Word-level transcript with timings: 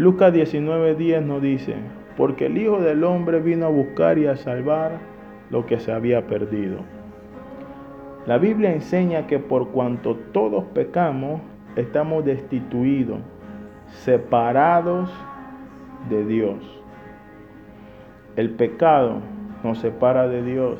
Lucas 0.00 0.32
19:10 0.32 1.26
nos 1.26 1.42
dice, 1.42 1.74
porque 2.16 2.46
el 2.46 2.56
Hijo 2.56 2.80
del 2.80 3.04
Hombre 3.04 3.38
vino 3.38 3.66
a 3.66 3.68
buscar 3.68 4.16
y 4.16 4.28
a 4.28 4.34
salvar 4.34 4.92
lo 5.50 5.66
que 5.66 5.78
se 5.78 5.92
había 5.92 6.26
perdido. 6.26 6.78
La 8.24 8.38
Biblia 8.38 8.72
enseña 8.72 9.26
que 9.26 9.38
por 9.38 9.72
cuanto 9.72 10.16
todos 10.32 10.64
pecamos, 10.72 11.42
estamos 11.76 12.24
destituidos, 12.24 13.18
separados 13.88 15.12
de 16.08 16.24
Dios. 16.24 16.82
El 18.36 18.52
pecado 18.52 19.18
nos 19.62 19.80
separa 19.80 20.28
de 20.28 20.42
Dios 20.42 20.78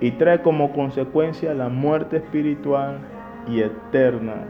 y 0.00 0.12
trae 0.12 0.42
como 0.42 0.72
consecuencia 0.72 1.54
la 1.54 1.70
muerte 1.70 2.18
espiritual 2.18 2.98
y 3.48 3.62
eterna. 3.62 4.44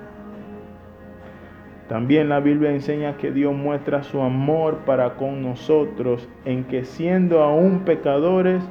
También 1.88 2.28
la 2.28 2.40
Biblia 2.40 2.70
enseña 2.70 3.16
que 3.16 3.30
Dios 3.30 3.54
muestra 3.54 4.02
su 4.02 4.20
amor 4.20 4.80
para 4.84 5.14
con 5.14 5.42
nosotros 5.42 6.28
en 6.44 6.64
que 6.64 6.84
siendo 6.84 7.42
aún 7.42 7.80
pecadores, 7.80 8.62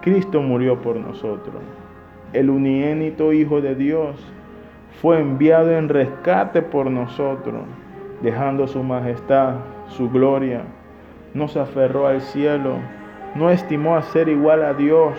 Cristo 0.00 0.40
murió 0.40 0.80
por 0.80 0.96
nosotros. 0.96 1.62
El 2.32 2.48
unigénito 2.48 3.34
Hijo 3.34 3.60
de 3.60 3.74
Dios 3.74 4.16
fue 5.02 5.20
enviado 5.20 5.70
en 5.70 5.90
rescate 5.90 6.62
por 6.62 6.90
nosotros, 6.90 7.62
dejando 8.22 8.66
su 8.66 8.82
majestad, 8.82 9.56
su 9.88 10.10
gloria. 10.10 10.62
No 11.34 11.48
se 11.48 11.60
aferró 11.60 12.06
al 12.06 12.22
cielo, 12.22 12.76
no 13.34 13.50
estimó 13.50 13.96
a 13.96 14.02
ser 14.02 14.28
igual 14.28 14.62
a 14.62 14.72
Dios, 14.72 15.18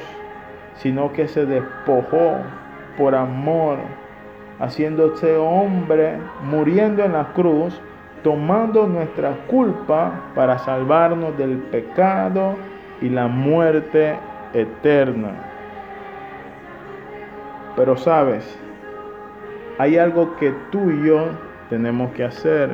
sino 0.75 1.13
que 1.13 1.27
se 1.27 1.45
despojó 1.45 2.37
por 2.97 3.13
amor, 3.13 3.77
haciéndose 4.63 5.35
hombre, 5.35 6.17
muriendo 6.41 7.03
en 7.03 7.11
la 7.11 7.33
cruz, 7.33 7.79
tomando 8.23 8.87
nuestra 8.87 9.31
culpa 9.47 10.31
para 10.33 10.57
salvarnos 10.59 11.37
del 11.37 11.57
pecado 11.57 12.55
y 13.01 13.09
la 13.09 13.27
muerte 13.27 14.15
eterna. 14.53 15.31
Pero 17.75 17.97
sabes, 17.97 18.57
hay 19.79 19.97
algo 19.97 20.37
que 20.37 20.53
tú 20.71 20.89
y 20.91 21.07
yo 21.07 21.25
tenemos 21.69 22.13
que 22.13 22.23
hacer. 22.23 22.69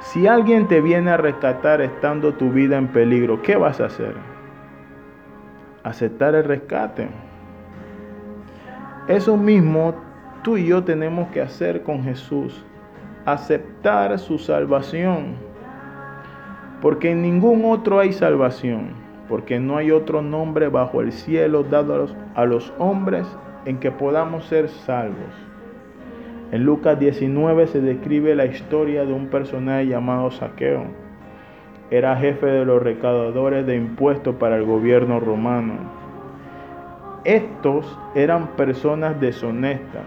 Si 0.00 0.26
alguien 0.26 0.66
te 0.66 0.80
viene 0.80 1.12
a 1.12 1.16
rescatar 1.16 1.80
estando 1.80 2.34
tu 2.34 2.50
vida 2.50 2.76
en 2.76 2.88
peligro, 2.88 3.40
¿qué 3.40 3.54
vas 3.54 3.80
a 3.80 3.86
hacer? 3.86 4.14
Aceptar 5.84 6.34
el 6.34 6.42
rescate. 6.42 7.08
Eso 9.08 9.36
mismo 9.36 9.94
tú 10.42 10.56
y 10.56 10.66
yo 10.66 10.82
tenemos 10.82 11.28
que 11.28 11.40
hacer 11.40 11.82
con 11.82 12.02
Jesús. 12.02 12.64
Aceptar 13.24 14.18
su 14.18 14.38
salvación. 14.38 15.36
Porque 16.82 17.12
en 17.12 17.22
ningún 17.22 17.64
otro 17.66 18.00
hay 18.00 18.12
salvación. 18.12 18.90
Porque 19.28 19.60
no 19.60 19.76
hay 19.76 19.92
otro 19.92 20.22
nombre 20.22 20.68
bajo 20.68 21.00
el 21.00 21.12
cielo 21.12 21.62
dado 21.62 21.94
a 21.94 21.98
los, 21.98 22.16
a 22.34 22.44
los 22.46 22.72
hombres 22.78 23.26
en 23.64 23.78
que 23.78 23.92
podamos 23.92 24.44
ser 24.46 24.68
salvos. 24.68 25.34
En 26.50 26.64
Lucas 26.64 26.98
19 26.98 27.68
se 27.68 27.80
describe 27.80 28.34
la 28.34 28.46
historia 28.46 29.04
de 29.04 29.12
un 29.12 29.28
personaje 29.28 29.86
llamado 29.86 30.30
Saqueo. 30.32 30.84
Era 31.90 32.16
jefe 32.16 32.46
de 32.46 32.64
los 32.64 32.82
recaudadores 32.82 33.66
de 33.66 33.76
impuestos 33.76 34.34
para 34.36 34.56
el 34.56 34.64
gobierno 34.64 35.20
romano. 35.20 36.05
Estos 37.26 37.98
eran 38.14 38.46
personas 38.54 39.20
deshonestas 39.20 40.04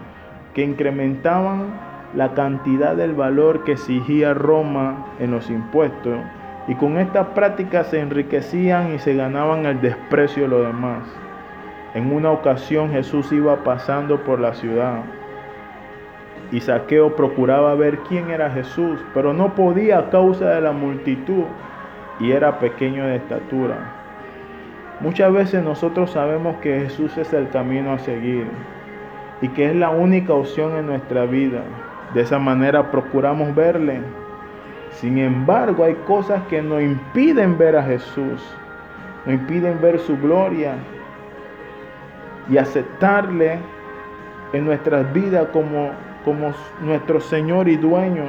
que 0.54 0.62
incrementaban 0.62 1.66
la 2.14 2.32
cantidad 2.32 2.96
del 2.96 3.12
valor 3.12 3.62
que 3.64 3.72
exigía 3.72 4.32
Roma 4.32 5.04
en 5.18 5.30
los 5.30 5.50
impuestos 5.50 6.18
y 6.66 6.74
con 6.76 6.96
esta 6.96 7.34
práctica 7.34 7.84
se 7.84 8.00
enriquecían 8.00 8.94
y 8.94 8.98
se 9.00 9.14
ganaban 9.14 9.66
el 9.66 9.82
desprecio 9.82 10.44
de 10.44 10.48
los 10.48 10.66
demás. 10.66 11.02
En 11.92 12.10
una 12.10 12.30
ocasión 12.30 12.90
Jesús 12.90 13.30
iba 13.32 13.64
pasando 13.64 14.24
por 14.24 14.40
la 14.40 14.54
ciudad 14.54 15.02
y 16.50 16.60
Saqueo 16.60 17.16
procuraba 17.16 17.74
ver 17.74 17.98
quién 18.08 18.30
era 18.30 18.50
Jesús, 18.50 18.98
pero 19.12 19.34
no 19.34 19.54
podía 19.54 19.98
a 19.98 20.08
causa 20.08 20.54
de 20.54 20.62
la 20.62 20.72
multitud 20.72 21.44
y 22.18 22.32
era 22.32 22.58
pequeño 22.58 23.04
de 23.04 23.16
estatura. 23.16 23.99
Muchas 25.00 25.32
veces 25.32 25.64
nosotros 25.64 26.10
sabemos 26.10 26.56
que 26.56 26.80
Jesús 26.80 27.16
es 27.16 27.32
el 27.32 27.48
camino 27.50 27.92
a 27.92 27.98
seguir 27.98 28.46
y 29.40 29.48
que 29.48 29.70
es 29.70 29.76
la 29.76 29.90
única 29.90 30.34
opción 30.34 30.76
en 30.76 30.86
nuestra 30.86 31.24
vida. 31.24 31.62
De 32.14 32.20
esa 32.22 32.38
manera 32.38 32.90
procuramos 32.90 33.54
verle. 33.54 34.00
Sin 34.90 35.18
embargo, 35.18 35.84
hay 35.84 35.94
cosas 36.06 36.42
que 36.48 36.60
nos 36.60 36.82
impiden 36.82 37.56
ver 37.56 37.76
a 37.76 37.82
Jesús, 37.82 38.42
nos 39.24 39.34
impiden 39.34 39.80
ver 39.80 39.98
su 40.00 40.18
gloria, 40.18 40.74
y 42.50 42.58
aceptarle 42.58 43.58
en 44.52 44.64
nuestras 44.64 45.10
vidas 45.12 45.46
como, 45.52 45.90
como 46.24 46.52
nuestro 46.82 47.20
Señor 47.20 47.68
y 47.68 47.76
dueño. 47.76 48.24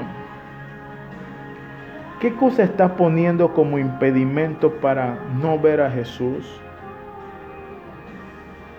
¿Qué 2.22 2.36
cosa 2.36 2.62
estás 2.62 2.92
poniendo 2.92 3.52
como 3.52 3.80
impedimento 3.80 4.74
para 4.74 5.18
no 5.42 5.58
ver 5.58 5.82
a 5.82 5.90
Jesús? 5.90 6.62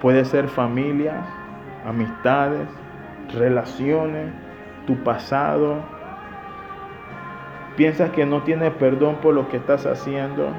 Puede 0.00 0.24
ser 0.24 0.46
familias, 0.46 1.26
amistades, 1.84 2.68
relaciones, 3.34 4.32
tu 4.86 4.94
pasado. 5.02 5.78
¿Piensas 7.74 8.10
que 8.10 8.24
no 8.24 8.42
tienes 8.42 8.70
perdón 8.74 9.16
por 9.16 9.34
lo 9.34 9.48
que 9.48 9.56
estás 9.56 9.86
haciendo? 9.86 10.50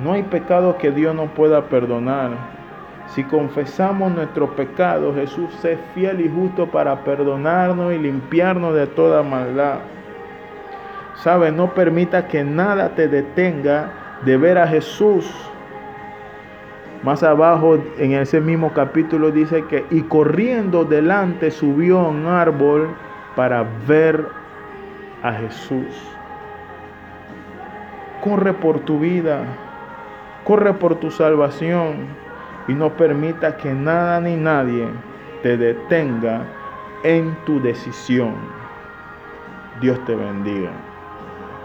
No 0.00 0.12
hay 0.12 0.22
pecado 0.22 0.78
que 0.78 0.92
Dios 0.92 1.12
no 1.12 1.26
pueda 1.34 1.64
perdonar. 1.64 2.30
Si 3.08 3.24
confesamos 3.24 4.12
nuestro 4.12 4.54
pecado, 4.54 5.12
Jesús 5.12 5.64
es 5.64 5.80
fiel 5.92 6.20
y 6.20 6.28
justo 6.28 6.70
para 6.70 7.02
perdonarnos 7.02 7.92
y 7.92 7.98
limpiarnos 7.98 8.76
de 8.76 8.86
toda 8.86 9.24
maldad. 9.24 9.80
¿Sabes? 11.22 11.52
No 11.52 11.72
permita 11.72 12.26
que 12.26 12.42
nada 12.42 12.96
te 12.96 13.06
detenga 13.06 13.92
de 14.24 14.36
ver 14.36 14.58
a 14.58 14.66
Jesús. 14.66 15.32
Más 17.04 17.22
abajo 17.22 17.78
en 17.98 18.14
ese 18.14 18.40
mismo 18.40 18.72
capítulo 18.72 19.30
dice 19.30 19.64
que 19.66 19.86
y 19.90 20.02
corriendo 20.02 20.84
delante 20.84 21.52
subió 21.52 22.00
a 22.00 22.08
un 22.08 22.26
árbol 22.26 22.88
para 23.36 23.64
ver 23.86 24.26
a 25.22 25.32
Jesús. 25.34 25.94
Corre 28.20 28.52
por 28.52 28.80
tu 28.80 28.98
vida, 28.98 29.44
corre 30.42 30.72
por 30.74 30.96
tu 30.96 31.12
salvación 31.12 32.08
y 32.66 32.74
no 32.74 32.96
permita 32.96 33.56
que 33.56 33.72
nada 33.72 34.20
ni 34.20 34.34
nadie 34.34 34.88
te 35.44 35.56
detenga 35.56 36.42
en 37.04 37.36
tu 37.44 37.62
decisión. 37.62 38.34
Dios 39.80 40.04
te 40.04 40.16
bendiga. 40.16 40.91